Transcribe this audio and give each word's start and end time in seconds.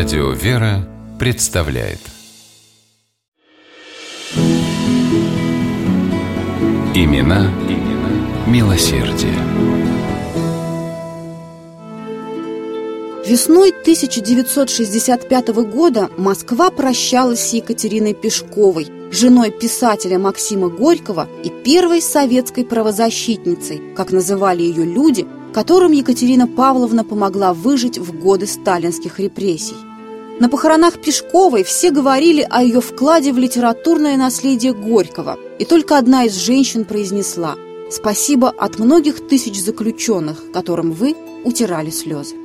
Радио 0.00 0.30
«Вера» 0.30 0.88
представляет 1.18 1.98
Имена, 6.94 7.52
имена 7.68 8.46
милосердие. 8.46 9.34
Весной 13.26 13.72
1965 13.72 15.48
года 15.70 16.08
Москва 16.16 16.70
прощалась 16.70 17.40
с 17.40 17.52
Екатериной 17.52 18.14
Пешковой, 18.14 18.88
женой 19.12 19.50
писателя 19.50 20.18
Максима 20.18 20.70
Горького 20.70 21.28
и 21.44 21.50
первой 21.50 22.00
советской 22.00 22.64
правозащитницей, 22.64 23.82
как 23.94 24.12
называли 24.12 24.62
ее 24.62 24.86
люди, 24.86 25.26
которым 25.52 25.92
Екатерина 25.92 26.46
Павловна 26.46 27.04
помогла 27.04 27.52
выжить 27.52 27.98
в 27.98 28.18
годы 28.18 28.46
сталинских 28.46 29.20
репрессий. 29.20 29.89
На 30.40 30.48
похоронах 30.48 31.02
Пешковой 31.02 31.64
все 31.64 31.90
говорили 31.90 32.46
о 32.48 32.62
ее 32.62 32.80
вкладе 32.80 33.30
в 33.30 33.36
литературное 33.36 34.16
наследие 34.16 34.72
Горького, 34.72 35.38
и 35.58 35.66
только 35.66 35.98
одна 35.98 36.24
из 36.24 36.34
женщин 36.34 36.86
произнесла 36.86 37.56
«Спасибо 37.90 38.48
от 38.48 38.78
многих 38.78 39.28
тысяч 39.28 39.60
заключенных, 39.60 40.50
которым 40.50 40.92
вы 40.92 41.14
утирали 41.44 41.90
слезы». 41.90 42.36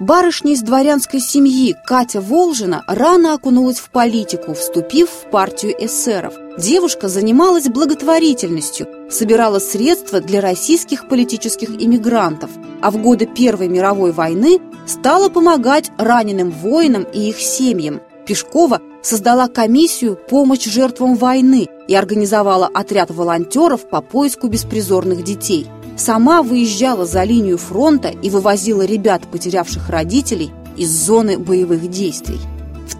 Барышня 0.00 0.52
из 0.52 0.62
дворянской 0.62 1.20
семьи 1.20 1.76
Катя 1.86 2.20
Волжина 2.20 2.82
рано 2.88 3.34
окунулась 3.34 3.78
в 3.78 3.90
политику, 3.90 4.54
вступив 4.54 5.08
в 5.08 5.30
партию 5.30 5.76
эсеров. 5.78 6.34
Девушка 6.58 7.08
занималась 7.08 7.68
благотворительностью, 7.68 8.88
собирала 9.10 9.58
средства 9.58 10.20
для 10.20 10.40
российских 10.40 11.08
политических 11.08 11.70
иммигрантов, 11.70 12.50
а 12.80 12.90
в 12.90 12.98
годы 12.98 13.26
Первой 13.26 13.68
мировой 13.68 14.12
войны 14.12 14.60
стала 14.86 15.28
помогать 15.28 15.90
раненым 15.98 16.50
воинам 16.50 17.04
и 17.12 17.28
их 17.28 17.40
семьям. 17.40 18.00
Пешкова 18.26 18.80
создала 19.02 19.48
комиссию 19.48 20.16
«Помощь 20.16 20.64
жертвам 20.64 21.14
войны» 21.16 21.68
и 21.88 21.94
организовала 21.94 22.70
отряд 22.72 23.10
волонтеров 23.10 23.88
по 23.88 24.00
поиску 24.00 24.48
беспризорных 24.48 25.22
детей– 25.22 25.66
сама 25.96 26.42
выезжала 26.42 27.06
за 27.06 27.24
линию 27.24 27.58
фронта 27.58 28.08
и 28.08 28.30
вывозила 28.30 28.82
ребят, 28.82 29.22
потерявших 29.30 29.88
родителей, 29.88 30.50
из 30.76 30.90
зоны 30.90 31.38
боевых 31.38 31.88
действий. 31.88 32.40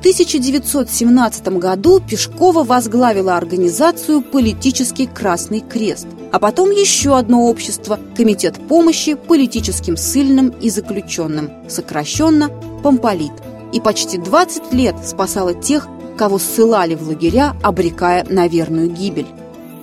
В 0.04 0.06
1917 0.06 1.48
году 1.56 1.98
Пешкова 1.98 2.62
возглавила 2.62 3.38
организацию 3.38 4.20
«Политический 4.20 5.06
Красный 5.06 5.60
Крест», 5.60 6.06
а 6.30 6.38
потом 6.38 6.70
еще 6.70 7.16
одно 7.16 7.46
общество– 7.46 7.98
Комитет 8.14 8.60
помощи 8.68 9.14
политическим 9.14 9.96
ссыльным 9.96 10.50
и 10.50 10.68
заключенным, 10.68 11.50
сокращенно 11.70 12.50
«Помполит», 12.82 13.32
и 13.72 13.80
почти 13.80 14.18
20 14.18 14.74
лет 14.74 14.94
спасала 15.06 15.54
тех, 15.54 15.88
кого 16.18 16.38
ссылали 16.38 16.96
в 16.96 17.08
лагеря, 17.08 17.56
обрекая 17.62 18.26
на 18.28 18.46
верную 18.46 18.90
гибель. 18.90 19.28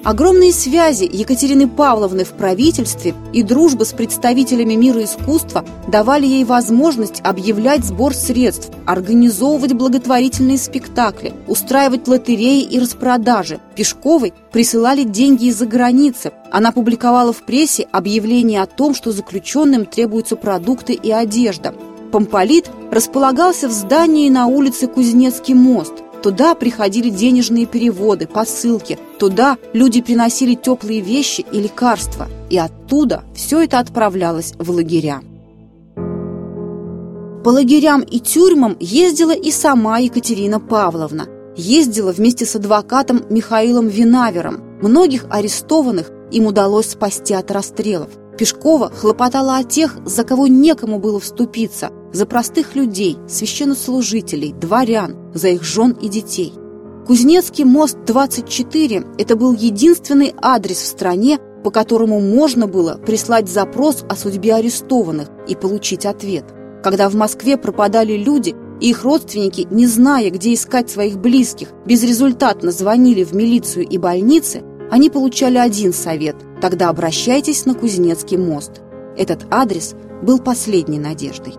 Огромные 0.03 0.51
связи 0.51 1.03
Екатерины 1.03 1.67
Павловны 1.67 2.23
в 2.23 2.29
правительстве 2.29 3.13
и 3.33 3.43
дружба 3.43 3.83
с 3.83 3.93
представителями 3.93 4.73
мира 4.73 5.03
искусства 5.03 5.63
давали 5.87 6.25
ей 6.25 6.43
возможность 6.43 7.21
объявлять 7.23 7.85
сбор 7.85 8.15
средств, 8.15 8.71
организовывать 8.87 9.73
благотворительные 9.73 10.57
спектакли, 10.57 11.33
устраивать 11.47 12.07
лотереи 12.07 12.63
и 12.63 12.79
распродажи. 12.79 13.59
Пешковой 13.75 14.33
присылали 14.51 15.03
деньги 15.03 15.45
из-за 15.45 15.67
границы. 15.67 16.31
Она 16.51 16.71
публиковала 16.71 17.31
в 17.31 17.43
прессе 17.43 17.87
объявление 17.91 18.63
о 18.63 18.67
том, 18.67 18.95
что 18.95 19.11
заключенным 19.11 19.85
требуются 19.85 20.35
продукты 20.35 20.93
и 20.93 21.11
одежда. 21.11 21.75
Помполит 22.11 22.71
располагался 22.89 23.67
в 23.67 23.71
здании 23.71 24.29
на 24.29 24.47
улице 24.47 24.87
Кузнецкий 24.87 25.53
мост– 25.53 25.93
Туда 26.21 26.53
приходили 26.53 27.09
денежные 27.09 27.65
переводы, 27.65 28.27
посылки. 28.27 28.99
Туда 29.17 29.57
люди 29.73 30.01
приносили 30.01 30.53
теплые 30.53 31.01
вещи 31.01 31.43
и 31.51 31.59
лекарства. 31.59 32.27
И 32.49 32.57
оттуда 32.57 33.23
все 33.35 33.61
это 33.61 33.79
отправлялось 33.79 34.53
в 34.59 34.69
лагеря. 34.69 35.21
По 37.43 37.49
лагерям 37.49 38.01
и 38.01 38.19
тюрьмам 38.19 38.77
ездила 38.79 39.31
и 39.31 39.49
сама 39.49 39.97
Екатерина 39.97 40.59
Павловна. 40.59 41.27
Ездила 41.57 42.11
вместе 42.11 42.45
с 42.45 42.55
адвокатом 42.55 43.23
Михаилом 43.29 43.87
Винавером. 43.87 44.61
Многих 44.81 45.25
арестованных 45.29 46.11
им 46.31 46.45
удалось 46.45 46.91
спасти 46.91 47.33
от 47.33 47.49
расстрелов. 47.49 48.09
Пешкова 48.37 48.91
хлопотала 48.91 49.57
о 49.57 49.63
тех, 49.63 49.97
за 50.05 50.23
кого 50.23 50.47
некому 50.47 50.99
было 50.99 51.19
вступиться, 51.19 51.91
за 52.13 52.25
простых 52.25 52.75
людей, 52.75 53.17
священнослужителей, 53.27 54.53
дворян, 54.53 55.15
за 55.33 55.49
их 55.49 55.63
жен 55.63 55.91
и 55.91 56.09
детей. 56.09 56.53
Кузнецкий 57.07 57.63
мост 57.63 57.97
24– 58.05 59.03
это 59.17 59.35
был 59.35 59.53
единственный 59.53 60.33
адрес 60.41 60.77
в 60.77 60.85
стране, 60.85 61.39
по 61.63 61.71
которому 61.71 62.19
можно 62.19 62.67
было 62.67 62.99
прислать 63.05 63.49
запрос 63.49 64.03
о 64.09 64.15
судьбе 64.15 64.55
арестованных 64.55 65.29
и 65.47 65.55
получить 65.55 66.05
ответ. 66.05 66.45
Когда 66.83 67.09
в 67.09 67.15
Москве 67.15 67.57
пропадали 67.57 68.13
люди, 68.13 68.55
и 68.79 68.89
их 68.89 69.03
родственники, 69.03 69.67
не 69.69 69.85
зная, 69.85 70.31
где 70.31 70.53
искать 70.53 70.89
своих 70.89 71.19
близких, 71.19 71.69
безрезультатно 71.85 72.71
звонили 72.71 73.23
в 73.23 73.33
милицию 73.33 73.87
и 73.87 73.97
больницы, 73.97 74.63
они 74.89 75.09
получали 75.09 75.57
один 75.57 75.93
совет– 75.93 76.35
тогда 76.61 76.89
обращайтесь 76.89 77.65
на 77.65 77.73
Кузнецкий 77.73 78.37
мост. 78.37 78.81
Этот 79.17 79.45
адрес 79.49 79.95
был 80.21 80.39
последней 80.39 80.99
надеждой. 80.99 81.55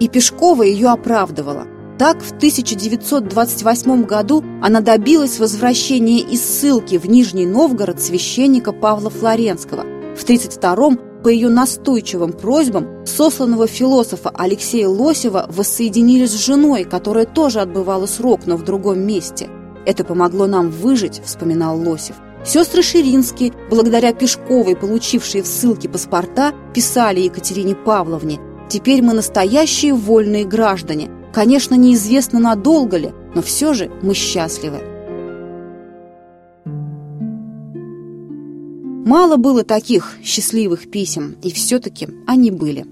И 0.00 0.08
Пешкова 0.08 0.62
ее 0.62 0.88
оправдывала. 0.88 1.66
Так, 1.98 2.22
в 2.22 2.30
1928 2.30 4.04
году 4.04 4.44
она 4.62 4.80
добилась 4.80 5.40
возвращения 5.40 6.20
из 6.20 6.42
ссылки 6.42 6.96
в 6.96 7.06
Нижний 7.06 7.44
Новгород 7.46 8.00
священника 8.00 8.72
Павла 8.72 9.10
Флоренского. 9.10 9.82
В 10.16 10.22
1932 10.22 11.22
по 11.24 11.28
ее 11.28 11.48
настойчивым 11.48 12.32
просьбам 12.32 13.04
сосланного 13.04 13.66
философа 13.66 14.30
Алексея 14.32 14.86
Лосева 14.86 15.46
воссоединили 15.48 16.26
с 16.26 16.34
женой, 16.34 16.84
которая 16.84 17.26
тоже 17.26 17.60
отбывала 17.60 18.06
срок, 18.06 18.42
но 18.46 18.56
в 18.56 18.62
другом 18.62 19.00
месте. 19.00 19.48
«Это 19.84 20.04
помогло 20.04 20.46
нам 20.46 20.70
выжить»,– 20.70 21.20
вспоминал 21.24 21.76
Лосев. 21.80 22.14
Сестры 22.44 22.82
Ширинские, 22.82 23.52
благодаря 23.68 24.12
Пешковой, 24.12 24.76
получившие 24.76 25.42
в 25.42 25.46
ссылке 25.48 25.88
паспорта, 25.88 26.54
писали 26.72 27.20
Екатерине 27.20 27.74
Павловне 27.74 28.38
Теперь 28.68 29.02
мы 29.02 29.14
настоящие 29.14 29.94
вольные 29.94 30.44
граждане. 30.44 31.10
Конечно, 31.32 31.74
неизвестно 31.74 32.38
надолго 32.38 32.96
ли, 32.96 33.12
но 33.34 33.42
все 33.42 33.72
же 33.72 33.90
мы 34.02 34.14
счастливы. 34.14 34.80
Мало 39.06 39.36
было 39.36 39.64
таких 39.64 40.16
счастливых 40.22 40.90
писем, 40.90 41.36
и 41.42 41.50
все-таки 41.50 42.08
они 42.26 42.50
были. 42.50 42.84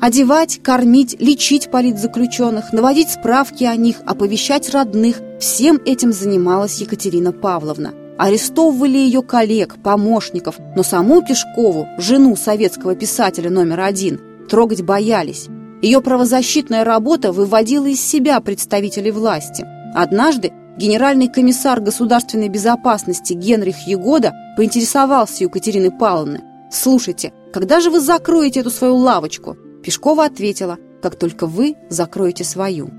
Одевать, 0.00 0.60
кормить, 0.62 1.16
лечить 1.18 1.68
политзаключенных, 1.72 2.72
наводить 2.72 3.10
справки 3.10 3.64
о 3.64 3.74
них, 3.74 3.96
оповещать 4.06 4.70
родных– 4.70 5.20
всем 5.40 5.80
этим 5.84 6.12
занималась 6.12 6.80
Екатерина 6.80 7.32
Павловна. 7.32 7.92
Арестовывали 8.18 8.98
ее 8.98 9.22
коллег, 9.22 9.76
помощников, 9.82 10.56
но 10.76 10.84
саму 10.84 11.22
Пешкову, 11.22 11.88
жену 11.98 12.36
советского 12.36 12.94
писателя 12.94 13.50
номер 13.50 13.80
один, 13.80 14.20
трогать 14.48 14.82
боялись. 14.82 15.48
Ее 15.80 16.00
правозащитная 16.00 16.82
работа 16.84 17.30
выводила 17.32 17.86
из 17.86 18.00
себя 18.00 18.40
представителей 18.40 19.12
власти. 19.12 19.64
Однажды 19.94 20.52
генеральный 20.76 21.28
комиссар 21.28 21.80
государственной 21.80 22.48
безопасности 22.48 23.32
Генрих 23.32 23.86
Егода 23.86 24.32
поинтересовался 24.56 25.44
Екатерины 25.44 25.90
Павловны. 25.90 26.42
«Слушайте, 26.72 27.32
когда 27.52 27.80
же 27.80 27.90
вы 27.90 28.00
закроете 28.00 28.60
эту 28.60 28.70
свою 28.70 28.96
лавочку?» 28.96 29.56
Пешкова 29.84 30.24
ответила, 30.24 30.78
«Как 31.00 31.16
только 31.16 31.46
вы 31.46 31.76
закроете 31.88 32.42
свою». 32.42 32.90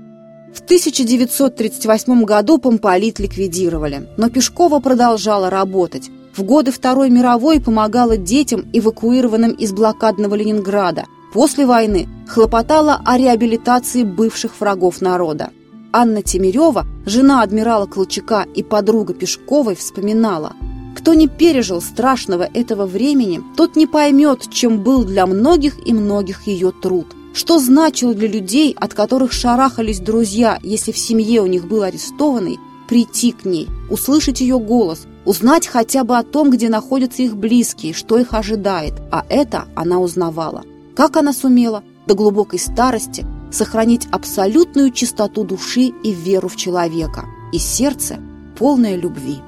В 0.54 0.60
1938 0.62 2.24
году 2.24 2.58
помполит 2.58 3.20
ликвидировали, 3.20 4.08
но 4.16 4.30
Пешкова 4.30 4.80
продолжала 4.80 5.48
работать. 5.48 6.10
В 6.34 6.42
годы 6.42 6.72
Второй 6.72 7.10
мировой 7.10 7.60
помогала 7.60 8.16
детям, 8.16 8.64
эвакуированным 8.72 9.52
из 9.52 9.72
блокадного 9.72 10.34
Ленинграда– 10.34 11.04
После 11.32 11.64
войны 11.64 12.08
хлопотала 12.28 13.00
о 13.04 13.16
реабилитации 13.16 14.02
бывших 14.02 14.60
врагов 14.60 15.00
народа. 15.00 15.50
Анна 15.92 16.22
Темирева, 16.22 16.86
жена 17.06 17.42
адмирала 17.42 17.86
Колчака 17.86 18.46
и 18.54 18.62
подруга 18.62 19.14
Пешковой, 19.14 19.76
вспоминала 19.76 20.54
«Кто 20.96 21.14
не 21.14 21.28
пережил 21.28 21.80
страшного 21.80 22.42
этого 22.42 22.84
времени, 22.86 23.40
тот 23.56 23.76
не 23.76 23.86
поймет, 23.86 24.50
чем 24.50 24.82
был 24.82 25.04
для 25.04 25.26
многих 25.26 25.86
и 25.86 25.92
многих 25.92 26.48
ее 26.48 26.72
труд. 26.72 27.06
Что 27.32 27.60
значило 27.60 28.12
для 28.12 28.26
людей, 28.26 28.76
от 28.78 28.94
которых 28.94 29.32
шарахались 29.32 30.00
друзья, 30.00 30.58
если 30.62 30.90
в 30.90 30.98
семье 30.98 31.42
у 31.42 31.46
них 31.46 31.68
был 31.68 31.84
арестованный, 31.84 32.58
прийти 32.88 33.30
к 33.30 33.44
ней, 33.44 33.68
услышать 33.88 34.40
ее 34.40 34.58
голос, 34.58 35.06
узнать 35.24 35.68
хотя 35.68 36.02
бы 36.02 36.18
о 36.18 36.24
том, 36.24 36.50
где 36.50 36.68
находятся 36.68 37.22
их 37.22 37.36
близкие, 37.36 37.94
что 37.94 38.18
их 38.18 38.34
ожидает, 38.34 38.94
а 39.12 39.24
это 39.28 39.66
она 39.76 40.00
узнавала. 40.00 40.64
Как 41.00 41.16
она 41.16 41.32
сумела? 41.32 41.82
до 42.06 42.14
глубокой 42.14 42.58
старости 42.58 43.24
сохранить 43.50 44.06
абсолютную 44.12 44.90
чистоту 44.90 45.44
души 45.44 45.92
и 46.04 46.12
веру 46.12 46.48
в 46.48 46.56
человека, 46.56 47.24
и 47.54 47.58
сердце 47.58 48.18
полное 48.58 48.96
любви. 48.96 49.38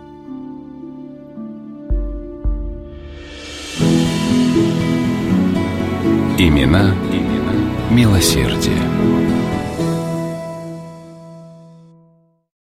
Имена, 6.38 6.94
имена 7.12 7.52
милосердие. 7.90 9.31